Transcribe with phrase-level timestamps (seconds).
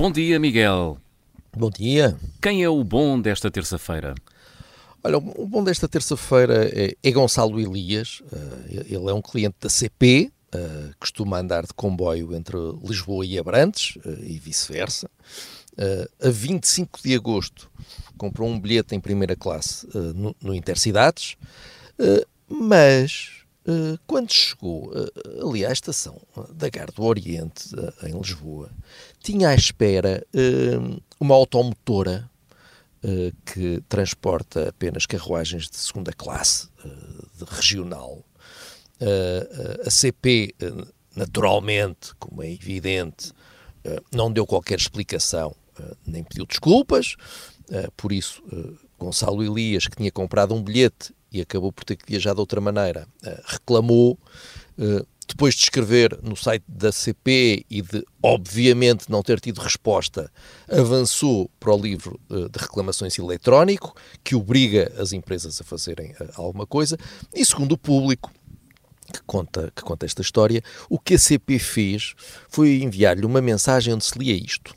[0.00, 0.96] Bom dia, Miguel.
[1.54, 2.16] Bom dia.
[2.40, 4.14] Quem é o bom desta terça-feira?
[5.04, 8.20] Olha, o bom desta terça-feira é, é, Gonçalo Elias.
[8.20, 13.38] Uh, ele é um cliente da CP, uh, costuma andar de comboio entre Lisboa e
[13.38, 15.06] Abrantes uh, e vice-versa.
[16.18, 17.70] a 25 de agosto
[18.16, 21.36] comprou um bilhete em primeira classe no, no, Intercidades,
[22.48, 23.39] mas
[24.06, 24.92] quando chegou
[25.42, 26.20] ali à estação
[26.52, 27.68] da Gar do Oriente,
[28.02, 28.70] em Lisboa,
[29.20, 30.26] tinha à espera
[31.20, 32.30] uma automotora
[33.44, 36.68] que transporta apenas carruagens de segunda classe,
[37.38, 38.24] de regional.
[39.86, 40.54] A CP,
[41.16, 43.32] naturalmente, como é evidente,
[44.12, 45.54] não deu qualquer explicação,
[46.06, 47.16] nem pediu desculpas,
[47.96, 48.42] por isso,
[48.98, 52.60] Gonçalo Elias, que tinha comprado um bilhete e acabou por ter que viajar de outra
[52.60, 53.06] maneira,
[53.46, 54.18] reclamou
[55.30, 60.30] depois de escrever no site da CP e de, obviamente, não ter tido resposta,
[60.68, 66.30] avançou para o livro eh, de reclamações eletrónico, que obriga as empresas a fazerem eh,
[66.34, 66.98] alguma coisa,
[67.32, 68.30] e segundo o público,
[69.12, 72.14] que conta, que conta esta história, o que a CP fez
[72.48, 74.74] foi enviar-lhe uma mensagem onde se lia isto.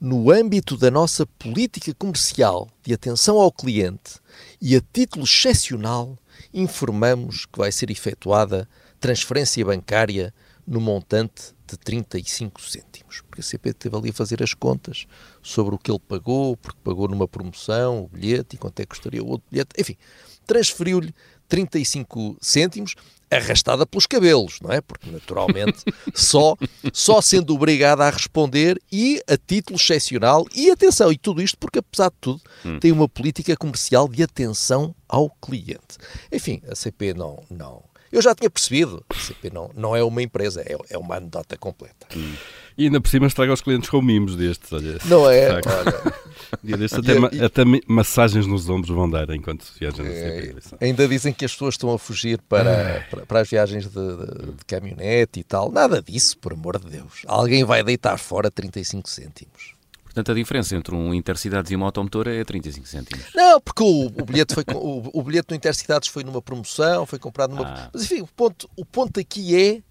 [0.00, 4.18] No âmbito da nossa política comercial de atenção ao cliente
[4.58, 6.18] e a título excepcional,
[6.54, 8.66] informamos que vai ser efetuada
[8.98, 10.32] transferência bancária
[10.66, 13.20] no montante de 35 cêntimos.
[13.20, 15.06] Porque a CP teve ali a fazer as contas
[15.42, 18.88] sobre o que ele pagou, porque pagou numa promoção o bilhete e quanto é que
[18.88, 19.78] custaria o outro bilhete.
[19.78, 19.98] Enfim,
[20.46, 21.14] transferiu-lhe
[21.50, 22.94] 35 cêntimos,
[23.30, 24.80] arrastada pelos cabelos, não é?
[24.80, 25.84] Porque, naturalmente,
[26.14, 26.56] só,
[26.92, 30.46] só sendo obrigada a responder e a título excepcional.
[30.54, 32.78] E atenção, e tudo isto porque, apesar de tudo, hum.
[32.78, 35.98] tem uma política comercial de atenção ao cliente.
[36.32, 37.82] Enfim, a CP não, não,
[38.12, 41.56] eu já tinha percebido, a CP não, não é uma empresa, é, é uma anedota
[41.56, 42.06] completa.
[42.16, 42.34] Hum.
[42.76, 44.98] E ainda por cima estraga os clientes com mimos destes, olha.
[45.04, 45.50] Não é?
[45.52, 46.14] Olha.
[46.64, 50.56] Dia destes até, e, até massagens nos ombros vão dar enquanto viajam na CP.
[50.80, 53.90] É, ainda dizem que as pessoas estão a fugir para, para, para, as viagens de,
[53.90, 55.70] de, de caminhonete e tal.
[55.70, 57.22] Nada disso, por amor de Deus.
[57.26, 59.79] Alguém vai deitar fora 35 cêntimos.
[60.10, 63.24] Portanto, a diferença entre um Intercidades e uma automotora é 35 cêntimos.
[63.32, 67.18] Não, porque o, o bilhete foi o, o, bilhete do Intercidades foi numa promoção, foi
[67.18, 67.68] comprado numa.
[67.68, 67.90] Ah.
[67.92, 69.82] Mas enfim, o ponto, o ponto aqui é,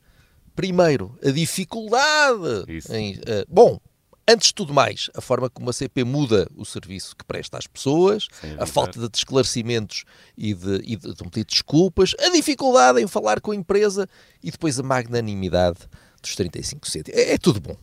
[0.54, 2.66] primeiro, a dificuldade.
[2.90, 3.80] Em, uh, bom,
[4.28, 7.66] antes de tudo mais, a forma como a CP muda o serviço que presta às
[7.66, 8.28] pessoas,
[8.60, 10.04] a falta de esclarecimentos
[10.38, 14.06] e de, e de, de desculpas, a dificuldade em falar com a empresa
[14.44, 15.80] e depois a magnanimidade
[16.22, 17.18] dos 35 cêntimos.
[17.18, 17.78] É, é tudo bom.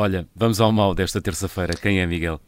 [0.00, 1.74] Olha, vamos ao mal desta terça-feira.
[1.74, 2.40] Quem é, Miguel?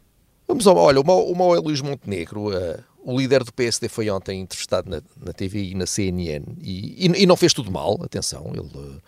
[0.47, 0.85] Vamos ao mal.
[0.85, 2.47] Olha, o mal, o mal é Luís Montenegro.
[2.47, 7.07] Uh, o líder do PSD foi ontem entrevistado na, na TV e na CNN e,
[7.07, 9.01] e, e, não fez tudo mal, atenção, ele, uh,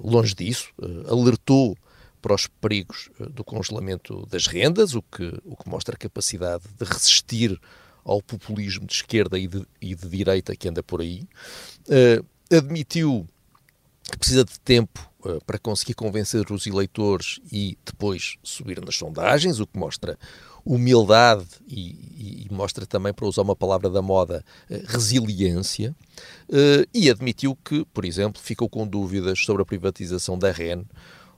[0.00, 1.76] longe disso, uh, alertou
[2.22, 6.84] para os perigos do congelamento das rendas, o que, o que mostra a capacidade de
[6.86, 7.60] resistir
[8.02, 11.28] ao populismo de esquerda e de, e de direita que anda por aí.
[12.50, 13.26] admitiu
[14.10, 15.11] que precisa de tempo
[15.46, 20.18] para conseguir convencer os eleitores e depois subir nas sondagens, o que mostra
[20.64, 25.94] humildade e, e, mostra também, para usar uma palavra da moda, uh, resiliência.
[26.48, 30.84] Uh, e admitiu que, por exemplo, ficou com dúvidas sobre a privatização da REN,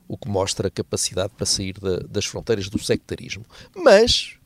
[0.06, 3.44] o que mostra a capacidade para sair da, das fronteiras do sectarismo.
[3.74, 4.36] Mas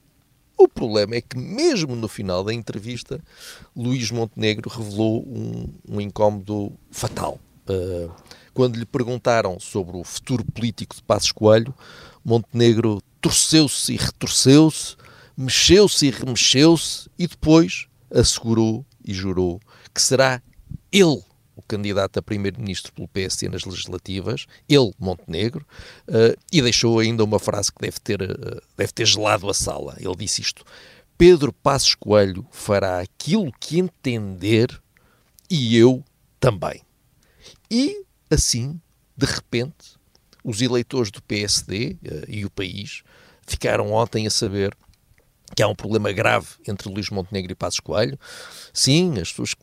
[0.57, 3.21] o problema é que, mesmo no final da entrevista,
[3.77, 7.41] Luís Montenegro revelou um, um incómodo fatal.
[7.69, 8.11] Uh,
[8.55, 11.75] quando lhe perguntaram sobre o futuro político de Passos Coelho,
[12.25, 14.97] Montenegro torceu-se e retorceu-se,
[15.37, 19.61] mexeu-se e remexeu-se e depois assegurou e jurou
[19.95, 20.43] que será
[20.91, 21.23] ele
[21.55, 25.67] o candidato a primeiro-ministro pelo PSD nas legislativas, ele, Montenegro,
[26.09, 29.97] uh, e deixou ainda uma frase que deve ter, uh, deve ter gelado a sala.
[29.99, 30.65] Ele disse isto:
[31.17, 34.81] Pedro Passos Coelho fará aquilo que entender
[35.51, 36.05] e eu
[36.39, 36.81] também.
[37.71, 38.81] E, assim,
[39.17, 39.99] de repente,
[40.45, 43.03] os eleitores do PSD uh, eh, e o país
[43.47, 44.77] ficaram ontem a saber
[45.57, 48.19] que há um problema grave entre Luís Montenegro e Passos Coelho.
[48.73, 49.55] Sim, as pessoas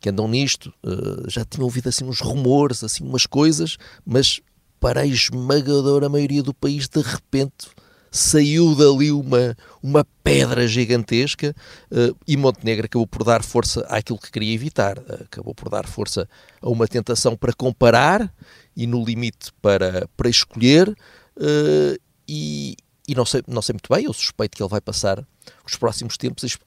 [0.00, 4.40] que andam nisto uh, já tinham ouvido assim uns rumores, assim umas coisas, mas
[4.80, 7.68] para a esmagadora maioria do país, de repente,
[8.10, 11.54] saiu dali uma, uma pedra gigantesca
[11.90, 14.98] uh, e Montenegro acabou por dar força àquilo que queria evitar.
[14.98, 16.28] Uh, acabou por dar força
[16.60, 18.32] a uma tentação para comparar
[18.76, 20.88] e, no limite, para, para escolher.
[21.36, 22.76] Uh, e,
[23.06, 25.24] e não, sei, não sei muito bem, eu suspeito que ele vai passar
[25.66, 26.58] os próximos tempos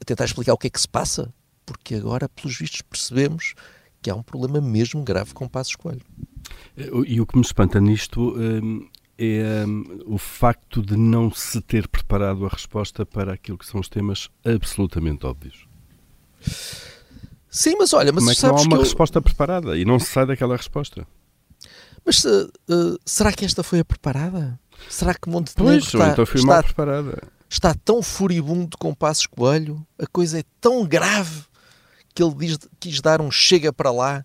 [0.00, 1.32] a, tentar explicar o que é que se passa,
[1.64, 3.54] porque agora, pelos vistos, percebemos
[4.00, 6.02] que há um problema mesmo grave com o Passos Coelho.
[7.06, 8.36] E o que me espanta nisto
[9.18, 13.80] é um, o facto de não se ter preparado a resposta para aquilo que são
[13.80, 15.66] os temas absolutamente óbvios.
[17.50, 18.82] Sim, mas olha, mas Como é que não há uma eu...
[18.82, 21.06] resposta preparada e não se sai daquela resposta?
[22.04, 22.48] Mas uh,
[23.04, 24.58] será que esta foi a preparada?
[24.88, 27.22] Será que Montenegro pois, está, então foi está, mal preparada.
[27.50, 29.84] está tão furibundo com Passos Coelho?
[29.98, 31.44] A coisa é tão grave
[32.14, 34.24] que ele diz, quis dar um chega para lá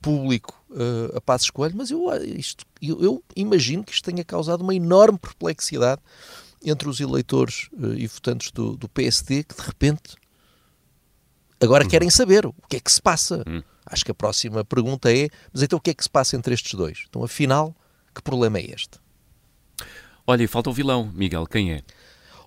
[0.00, 4.62] público uh, a Passos Coelho, mas eu, isto, eu, eu, imagino que isto tenha causado
[4.62, 6.00] uma enorme perplexidade
[6.64, 10.14] entre os eleitores uh, e votantes do, do, PSD que de repente
[11.60, 11.90] agora uhum.
[11.90, 13.42] querem saber o que é que se passa.
[13.46, 13.62] Uhum.
[13.86, 16.54] Acho que a próxima pergunta é: mas então o que é que se passa entre
[16.54, 17.04] estes dois?
[17.08, 17.74] Então, afinal,
[18.14, 19.00] que problema é este?
[20.26, 21.82] Olha, e falta o vilão, Miguel, quem é?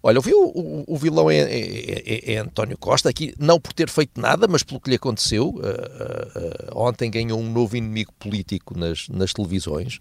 [0.08, 3.90] Olha, o, o, o vilão é, é, é, é, António Costa, aqui não por ter
[3.90, 5.48] feito nada, mas pelo que lhe aconteceu.
[5.50, 9.96] Uh, uh, ontem ganhou um novo inimigo político nas, nas televisões.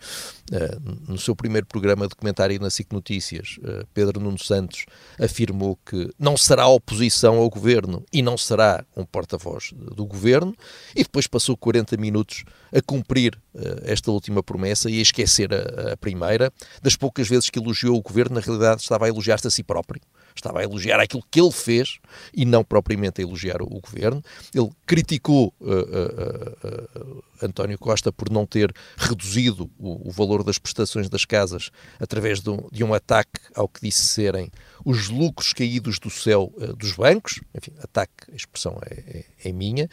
[0.52, 3.58] Uh, no seu primeiro programa de comentário na SIC Notícias,
[3.94, 4.84] Pedro Nuno Santos
[5.18, 10.54] afirmou que não será oposição ao governo e não será um porta-voz do governo,
[10.94, 13.40] e depois passou 40 minutos a cumprir
[13.84, 16.52] esta última promessa e a esquecer a, a primeira.
[16.82, 19.93] Das poucas vezes que elogiou o governo, na realidade estava a elogiar-se a si próprio.
[20.34, 21.98] Estava a elogiar aquilo que ele fez
[22.32, 24.22] e não propriamente a elogiar o, o governo.
[24.52, 30.58] Ele criticou uh, uh, uh, António Costa por não ter reduzido o, o valor das
[30.58, 31.70] prestações das casas
[32.00, 34.50] através de um, de um, ataque ao que disse serem
[34.84, 37.40] os lucros caídos do céu dos bancos.
[37.54, 38.94] Enfim, ataque, a expressão é,
[39.44, 39.88] é, é minha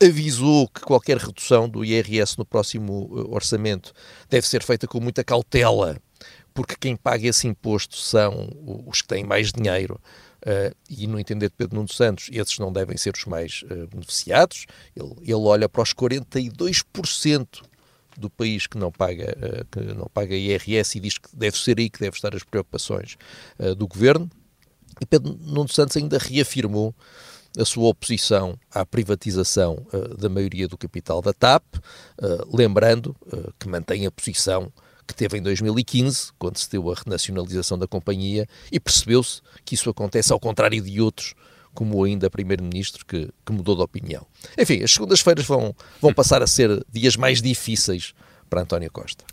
[0.00, 3.92] avisou que qualquer redução do IRS no próximo orçamento
[4.30, 6.00] deve ser feita com muita cautela
[6.58, 8.50] porque quem paga esse imposto são
[8.84, 10.00] os que têm mais dinheiro.
[10.42, 13.86] Uh, e no entender de Pedro Nuno Santos, esses não devem ser os mais uh,
[13.86, 14.66] beneficiados.
[14.96, 17.62] Ele, ele, olha para os 42%
[18.16, 21.78] do país que não paga, uh, que não paga IRS e diz que deve ser
[21.78, 23.16] aí que devem estar as preocupações
[23.76, 24.28] do governo.
[25.00, 26.92] E Pedro Nuno Santos ainda reafirmou
[27.56, 29.86] a sua oposição à privatização
[30.18, 31.62] da maioria do capital da TAP,
[32.52, 33.14] lembrando
[33.60, 34.72] que mantém a posição
[35.08, 39.88] que teve em 2015, quando se deu a renacionalização da companhia, e percebeu-se que isso
[39.88, 41.34] acontece ao contrário de outros,
[41.72, 44.26] como ainda Primeiro-Ministro, que, que, mudou de opinião.
[44.58, 48.12] Enfim, as segundas-feiras vão, vão passar a ser dias mais difíceis
[48.50, 49.24] para António Costa.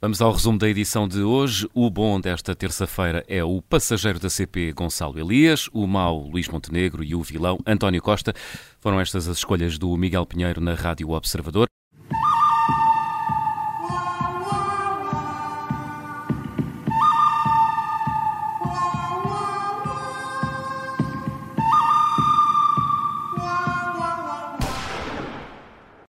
[0.00, 1.68] Vamos ao resumo da edição de hoje.
[1.72, 7.04] O bom desta terça-feira é o passageiro da CP Gonçalo Elias, o mau Luís Montenegro
[7.04, 8.34] e o vilão António Costa.
[8.80, 11.68] Foram estas as escolhas do Miguel Pinheiro na Rádio Observador.